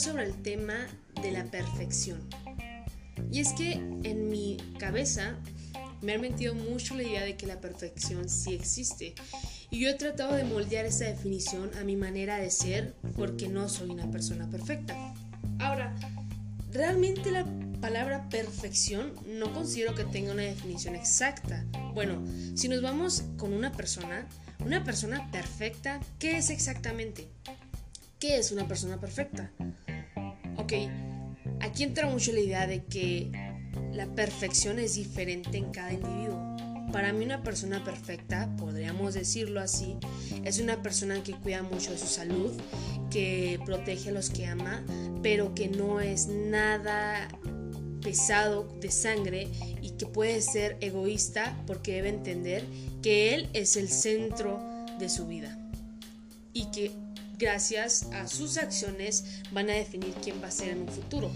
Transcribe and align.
sobre 0.00 0.24
el 0.24 0.42
tema 0.42 0.86
de 1.22 1.30
la 1.30 1.44
perfección. 1.44 2.26
Y 3.30 3.40
es 3.40 3.52
que 3.52 3.72
en 3.72 4.30
mi 4.30 4.56
cabeza 4.78 5.36
me 6.00 6.14
ha 6.14 6.18
metido 6.18 6.54
mucho 6.54 6.94
la 6.94 7.02
idea 7.02 7.22
de 7.22 7.36
que 7.36 7.46
la 7.46 7.60
perfección 7.60 8.28
sí 8.30 8.54
existe. 8.54 9.14
Y 9.70 9.80
yo 9.80 9.90
he 9.90 9.94
tratado 9.94 10.34
de 10.34 10.44
moldear 10.44 10.86
esa 10.86 11.04
definición 11.04 11.70
a 11.78 11.84
mi 11.84 11.96
manera 11.96 12.38
de 12.38 12.50
ser 12.50 12.94
porque 13.14 13.48
no 13.48 13.68
soy 13.68 13.90
una 13.90 14.10
persona 14.10 14.48
perfecta. 14.48 14.96
Ahora, 15.58 15.94
realmente 16.72 17.30
la 17.30 17.44
palabra 17.82 18.26
perfección 18.30 19.12
no 19.26 19.52
considero 19.52 19.94
que 19.94 20.04
tenga 20.04 20.32
una 20.32 20.42
definición 20.42 20.94
exacta. 20.94 21.66
Bueno, 21.92 22.24
si 22.54 22.68
nos 22.68 22.80
vamos 22.80 23.24
con 23.36 23.52
una 23.52 23.70
persona, 23.72 24.26
una 24.64 24.82
persona 24.82 25.30
perfecta, 25.30 26.00
¿qué 26.18 26.38
es 26.38 26.48
exactamente? 26.48 27.28
¿Qué 28.18 28.38
es 28.38 28.52
una 28.52 28.68
persona 28.68 28.98
perfecta? 29.00 29.50
Ok, 30.70 30.88
aquí 31.58 31.82
entra 31.82 32.06
mucho 32.06 32.30
la 32.30 32.38
idea 32.38 32.64
de 32.68 32.84
que 32.84 33.32
la 33.92 34.06
perfección 34.14 34.78
es 34.78 34.94
diferente 34.94 35.58
en 35.58 35.72
cada 35.72 35.92
individuo. 35.92 36.38
Para 36.92 37.12
mí 37.12 37.24
una 37.24 37.42
persona 37.42 37.82
perfecta, 37.82 38.48
podríamos 38.56 39.14
decirlo 39.14 39.60
así, 39.60 39.96
es 40.44 40.60
una 40.60 40.80
persona 40.80 41.24
que 41.24 41.32
cuida 41.32 41.64
mucho 41.64 41.90
de 41.90 41.98
su 41.98 42.06
salud, 42.06 42.52
que 43.10 43.58
protege 43.66 44.10
a 44.10 44.12
los 44.12 44.30
que 44.30 44.46
ama, 44.46 44.84
pero 45.24 45.56
que 45.56 45.66
no 45.66 46.00
es 46.00 46.28
nada 46.28 47.26
pesado 48.00 48.68
de 48.80 48.92
sangre 48.92 49.48
y 49.82 49.90
que 49.98 50.06
puede 50.06 50.40
ser 50.40 50.76
egoísta 50.80 51.60
porque 51.66 51.94
debe 51.94 52.10
entender 52.10 52.64
que 53.02 53.34
él 53.34 53.48
es 53.54 53.76
el 53.76 53.88
centro 53.88 54.60
de 55.00 55.08
su 55.08 55.26
vida 55.26 55.58
y 56.52 56.66
que 56.66 56.92
gracias 57.40 58.04
a 58.12 58.28
sus 58.28 58.58
acciones 58.58 59.40
van 59.50 59.70
a 59.70 59.72
definir 59.72 60.12
quién 60.22 60.40
va 60.42 60.48
a 60.48 60.52
ser 60.52 60.68
en 60.68 60.82
un 60.82 60.88
futuro. 60.88 61.32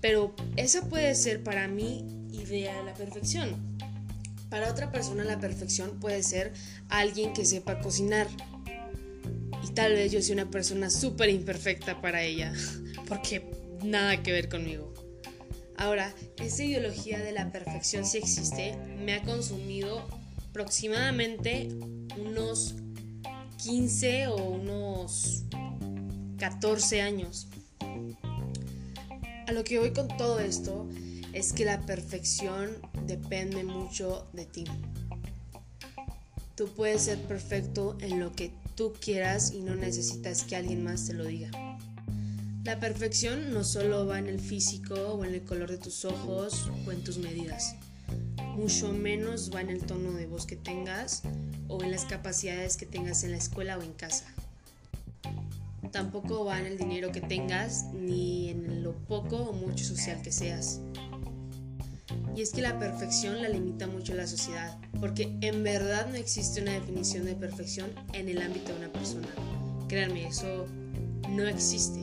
Pero 0.00 0.34
esa 0.56 0.88
puede 0.88 1.14
ser 1.14 1.42
para 1.42 1.68
mí 1.68 2.04
idea 2.32 2.82
la 2.82 2.92
perfección. 2.92 3.56
Para 4.50 4.68
otra 4.70 4.90
persona 4.90 5.24
la 5.24 5.38
perfección 5.38 6.00
puede 6.00 6.22
ser 6.22 6.52
alguien 6.88 7.32
que 7.32 7.44
sepa 7.44 7.78
cocinar. 7.78 8.26
Y 9.62 9.72
tal 9.72 9.92
vez 9.92 10.10
yo 10.10 10.20
sea 10.20 10.34
una 10.34 10.50
persona 10.50 10.90
súper 10.90 11.28
imperfecta 11.28 12.00
para 12.00 12.22
ella, 12.22 12.52
porque 13.08 13.48
nada 13.84 14.22
que 14.22 14.32
ver 14.32 14.48
conmigo. 14.48 14.92
Ahora, 15.76 16.12
esa 16.38 16.64
ideología 16.64 17.20
de 17.20 17.32
la 17.32 17.52
perfección 17.52 18.04
si 18.04 18.18
existe 18.18 18.76
me 18.98 19.14
ha 19.14 19.22
consumido 19.22 20.06
aproximadamente 20.50 21.68
unos 22.18 22.74
15 23.62 24.28
o 24.28 24.36
unos 24.36 25.44
14 26.38 27.02
años. 27.02 27.46
A 29.46 29.52
lo 29.52 29.64
que 29.64 29.78
voy 29.78 29.92
con 29.92 30.08
todo 30.16 30.40
esto 30.40 30.88
es 31.34 31.52
que 31.52 31.66
la 31.66 31.84
perfección 31.84 32.70
depende 33.06 33.62
mucho 33.62 34.26
de 34.32 34.46
ti. 34.46 34.64
Tú 36.56 36.68
puedes 36.74 37.02
ser 37.02 37.18
perfecto 37.18 37.98
en 38.00 38.18
lo 38.18 38.32
que 38.32 38.50
tú 38.76 38.94
quieras 38.98 39.52
y 39.52 39.60
no 39.60 39.74
necesitas 39.74 40.44
que 40.44 40.56
alguien 40.56 40.82
más 40.82 41.06
te 41.06 41.12
lo 41.12 41.24
diga. 41.24 41.50
La 42.64 42.80
perfección 42.80 43.52
no 43.52 43.64
solo 43.64 44.06
va 44.06 44.18
en 44.18 44.26
el 44.26 44.40
físico 44.40 44.94
o 44.94 45.24
en 45.24 45.34
el 45.34 45.44
color 45.44 45.70
de 45.70 45.78
tus 45.78 46.06
ojos 46.06 46.70
o 46.86 46.92
en 46.92 47.04
tus 47.04 47.18
medidas 47.18 47.76
mucho 48.60 48.92
menos 48.92 49.50
va 49.54 49.62
en 49.62 49.70
el 49.70 49.80
tono 49.84 50.12
de 50.12 50.26
voz 50.26 50.44
que 50.44 50.56
tengas 50.56 51.22
o 51.68 51.82
en 51.82 51.90
las 51.90 52.04
capacidades 52.04 52.76
que 52.76 52.84
tengas 52.84 53.24
en 53.24 53.30
la 53.30 53.38
escuela 53.38 53.78
o 53.78 53.82
en 53.82 53.92
casa. 53.94 54.26
Tampoco 55.92 56.44
va 56.44 56.60
en 56.60 56.66
el 56.66 56.76
dinero 56.76 57.10
que 57.10 57.22
tengas 57.22 57.86
ni 57.94 58.50
en 58.50 58.82
lo 58.84 58.92
poco 58.92 59.36
o 59.36 59.52
mucho 59.54 59.84
social 59.84 60.20
que 60.22 60.30
seas. 60.30 60.80
Y 62.36 62.42
es 62.42 62.50
que 62.50 62.60
la 62.60 62.78
perfección 62.78 63.40
la 63.40 63.48
limita 63.48 63.86
mucho 63.86 64.14
la 64.14 64.26
sociedad, 64.26 64.78
porque 65.00 65.36
en 65.40 65.64
verdad 65.64 66.08
no 66.08 66.16
existe 66.16 66.60
una 66.60 66.72
definición 66.72 67.24
de 67.24 67.34
perfección 67.34 67.90
en 68.12 68.28
el 68.28 68.42
ámbito 68.42 68.72
de 68.72 68.78
una 68.78 68.92
persona. 68.92 69.28
Créanme, 69.88 70.28
eso 70.28 70.66
no 71.30 71.46
existe. 71.48 72.00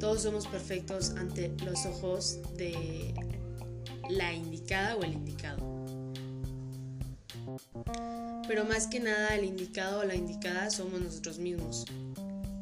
Todos 0.00 0.22
somos 0.22 0.46
perfectos 0.46 1.10
ante 1.10 1.52
los 1.64 1.86
ojos 1.86 2.38
de 2.56 3.14
la 4.08 4.32
indicada 4.32 4.96
o 4.96 5.02
el 5.02 5.12
indicado. 5.14 5.72
Pero 8.48 8.64
más 8.64 8.86
que 8.86 9.00
nada 9.00 9.34
el 9.36 9.44
indicado 9.44 10.00
o 10.00 10.04
la 10.04 10.14
indicada 10.14 10.70
somos 10.70 11.00
nosotros 11.00 11.38
mismos. 11.38 11.86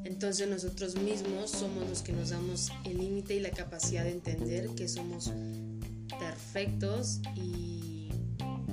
Entonces 0.04 0.48
nosotros 0.48 0.96
mismos 0.96 1.50
somos 1.50 1.88
los 1.88 2.02
que 2.02 2.12
nos 2.12 2.30
damos 2.30 2.70
el 2.84 2.98
límite 2.98 3.36
y 3.36 3.40
la 3.40 3.50
capacidad 3.50 4.04
de 4.04 4.12
entender 4.12 4.68
que 4.70 4.88
somos 4.88 5.32
perfectos 6.18 7.20
y 7.36 8.08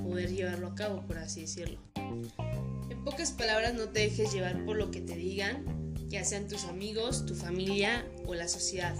poder 0.02 0.30
llevarlo 0.30 0.68
a 0.68 0.74
cabo, 0.74 1.06
por 1.06 1.18
así 1.18 1.42
decirlo. 1.42 1.78
En 1.96 3.04
pocas 3.04 3.32
palabras, 3.32 3.74
no 3.74 3.88
te 3.88 4.00
dejes 4.00 4.32
llevar 4.32 4.64
por 4.64 4.76
lo 4.76 4.90
que 4.90 5.00
te 5.00 5.16
digan, 5.16 5.64
ya 6.08 6.24
sean 6.24 6.48
tus 6.48 6.64
amigos, 6.64 7.26
tu 7.26 7.34
familia 7.34 8.06
o 8.26 8.34
la 8.34 8.48
sociedad. 8.48 8.94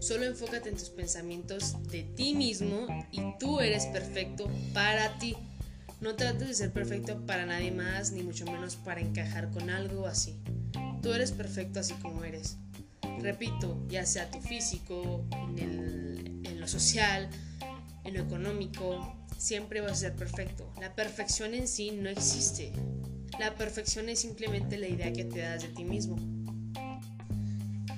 Solo 0.00 0.24
enfócate 0.24 0.68
en 0.68 0.76
tus 0.76 0.90
pensamientos 0.90 1.76
de 1.90 2.04
ti 2.04 2.34
mismo 2.34 2.86
y 3.10 3.20
tú 3.38 3.60
eres 3.60 3.86
perfecto 3.86 4.48
para 4.72 5.18
ti. 5.18 5.36
No 6.00 6.14
trates 6.14 6.48
de 6.48 6.54
ser 6.54 6.72
perfecto 6.72 7.26
para 7.26 7.44
nadie 7.44 7.72
más, 7.72 8.12
ni 8.12 8.22
mucho 8.22 8.44
menos 8.44 8.76
para 8.76 9.00
encajar 9.00 9.50
con 9.50 9.70
algo 9.70 10.06
así. 10.06 10.36
Tú 11.02 11.12
eres 11.12 11.32
perfecto 11.32 11.80
así 11.80 11.94
como 11.94 12.22
eres. 12.22 12.56
Repito, 13.20 13.84
ya 13.88 14.06
sea 14.06 14.30
tu 14.30 14.40
físico, 14.40 15.24
en, 15.56 16.42
en 16.44 16.60
lo 16.60 16.68
social, 16.68 17.28
en 18.04 18.14
lo 18.14 18.22
económico, 18.22 19.16
siempre 19.36 19.80
vas 19.80 19.92
a 19.92 19.96
ser 19.96 20.14
perfecto. 20.14 20.72
La 20.80 20.94
perfección 20.94 21.54
en 21.54 21.66
sí 21.66 21.90
no 21.90 22.08
existe. 22.08 22.72
La 23.40 23.56
perfección 23.56 24.08
es 24.08 24.20
simplemente 24.20 24.78
la 24.78 24.88
idea 24.88 25.12
que 25.12 25.24
te 25.24 25.40
das 25.40 25.62
de 25.62 25.68
ti 25.68 25.84
mismo. 25.84 26.16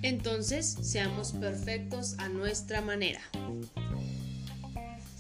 Entonces, 0.03 0.79
seamos 0.81 1.33
perfectos 1.33 2.15
a 2.19 2.29
nuestra 2.29 2.81
manera. 2.81 3.21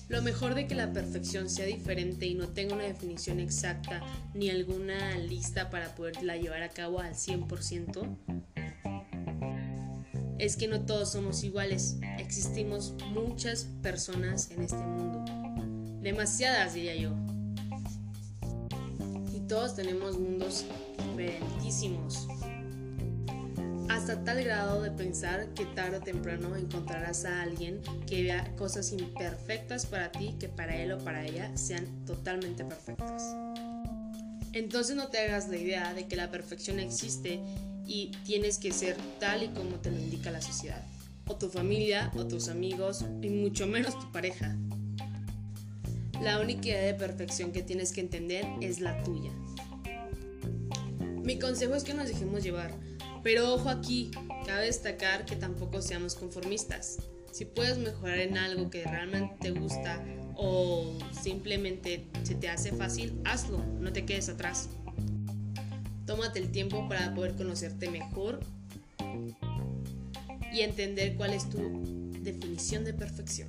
Lo 0.08 0.22
mejor 0.22 0.54
de 0.54 0.66
que 0.66 0.74
la 0.74 0.92
perfección 0.92 1.48
sea 1.48 1.66
diferente 1.66 2.26
y 2.26 2.34
no 2.34 2.48
tenga 2.48 2.74
una 2.74 2.84
definición 2.84 3.38
exacta 3.38 4.02
ni 4.34 4.50
alguna 4.50 5.16
lista 5.18 5.70
para 5.70 5.94
poderla 5.94 6.36
llevar 6.36 6.62
a 6.62 6.70
cabo 6.70 6.98
al 6.98 7.14
100% 7.14 8.16
es 10.40 10.56
que 10.56 10.66
no 10.66 10.80
todos 10.80 11.12
somos 11.12 11.44
iguales. 11.44 11.98
Existimos 12.18 12.94
muchas 13.12 13.68
personas 13.82 14.50
en 14.50 14.62
este 14.62 14.78
mundo. 14.78 15.24
Demasiadas, 16.00 16.72
diría 16.72 16.96
yo. 16.96 17.14
Y 19.36 19.40
todos 19.46 19.76
tenemos 19.76 20.18
mundos 20.18 20.64
diferentísimos 21.10 22.26
hasta 24.00 24.24
tal 24.24 24.42
grado 24.42 24.80
de 24.80 24.90
pensar 24.90 25.52
que 25.52 25.66
tarde 25.66 25.98
o 25.98 26.00
temprano 26.00 26.56
encontrarás 26.56 27.26
a 27.26 27.42
alguien 27.42 27.82
que 28.06 28.22
vea 28.22 28.50
cosas 28.56 28.92
imperfectas 28.92 29.84
para 29.84 30.10
ti 30.10 30.36
que 30.40 30.48
para 30.48 30.74
él 30.74 30.92
o 30.92 30.98
para 31.04 31.26
ella 31.26 31.54
sean 31.54 32.06
totalmente 32.06 32.64
perfectas. 32.64 33.36
Entonces 34.54 34.96
no 34.96 35.08
te 35.08 35.18
hagas 35.18 35.50
la 35.50 35.58
idea 35.58 35.92
de 35.92 36.06
que 36.06 36.16
la 36.16 36.30
perfección 36.30 36.80
existe 36.80 37.40
y 37.86 38.12
tienes 38.24 38.56
que 38.56 38.72
ser 38.72 38.96
tal 39.18 39.42
y 39.42 39.48
como 39.48 39.76
te 39.80 39.90
lo 39.90 39.98
indica 39.98 40.30
la 40.30 40.40
sociedad, 40.40 40.82
o 41.26 41.36
tu 41.36 41.50
familia, 41.50 42.10
o 42.16 42.26
tus 42.26 42.48
amigos, 42.48 43.04
y 43.20 43.28
mucho 43.28 43.66
menos 43.66 43.98
tu 43.98 44.10
pareja. 44.12 44.56
La 46.22 46.40
única 46.40 46.68
idea 46.68 46.84
de 46.84 46.94
perfección 46.94 47.52
que 47.52 47.62
tienes 47.62 47.92
que 47.92 48.00
entender 48.00 48.46
es 48.62 48.80
la 48.80 49.02
tuya. 49.04 49.30
Mi 51.22 51.38
consejo 51.38 51.74
es 51.74 51.84
que 51.84 51.92
nos 51.92 52.08
dejemos 52.08 52.42
llevar 52.42 52.72
pero 53.22 53.54
ojo 53.54 53.68
aquí, 53.68 54.10
cabe 54.46 54.66
destacar 54.66 55.24
que 55.24 55.36
tampoco 55.36 55.82
seamos 55.82 56.14
conformistas. 56.14 56.98
Si 57.32 57.44
puedes 57.44 57.78
mejorar 57.78 58.18
en 58.18 58.36
algo 58.38 58.70
que 58.70 58.84
realmente 58.84 59.36
te 59.40 59.50
gusta 59.50 60.02
o 60.34 60.98
simplemente 61.12 62.06
se 62.22 62.34
te 62.34 62.48
hace 62.48 62.72
fácil, 62.72 63.20
hazlo, 63.24 63.58
no 63.78 63.92
te 63.92 64.04
quedes 64.04 64.28
atrás. 64.28 64.68
Tómate 66.06 66.40
el 66.40 66.50
tiempo 66.50 66.88
para 66.88 67.14
poder 67.14 67.36
conocerte 67.36 67.90
mejor 67.90 68.40
y 70.52 70.60
entender 70.60 71.14
cuál 71.16 71.32
es 71.32 71.48
tu 71.48 71.58
definición 72.22 72.84
de 72.84 72.94
perfección. 72.94 73.48